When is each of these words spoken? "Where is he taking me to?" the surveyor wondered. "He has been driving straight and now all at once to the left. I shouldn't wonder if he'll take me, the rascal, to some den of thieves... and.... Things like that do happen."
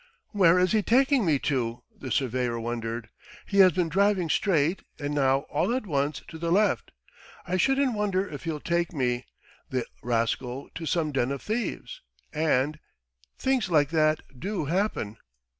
"Where 0.31 0.57
is 0.57 0.71
he 0.71 0.81
taking 0.81 1.27
me 1.27 1.37
to?" 1.45 1.83
the 1.95 2.09
surveyor 2.11 2.59
wondered. 2.59 3.09
"He 3.45 3.59
has 3.59 3.71
been 3.71 3.87
driving 3.87 4.31
straight 4.31 4.81
and 4.97 5.13
now 5.13 5.41
all 5.41 5.75
at 5.75 5.85
once 5.85 6.23
to 6.29 6.39
the 6.39 6.51
left. 6.51 6.89
I 7.45 7.57
shouldn't 7.57 7.93
wonder 7.93 8.27
if 8.27 8.45
he'll 8.45 8.59
take 8.59 8.93
me, 8.93 9.27
the 9.69 9.85
rascal, 10.01 10.71
to 10.73 10.87
some 10.87 11.11
den 11.11 11.29
of 11.31 11.43
thieves... 11.43 12.01
and.... 12.33 12.79
Things 13.37 13.69
like 13.69 13.89
that 13.91 14.21
do 14.39 14.65
happen." 14.65 15.17